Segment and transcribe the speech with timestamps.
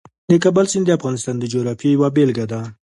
[0.29, 2.61] د کابل سیند د افغانستان د جغرافیې یوه بېلګه ده.